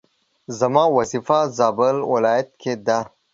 [0.59, 2.99] زما وظيفه زابل ولايت کي ده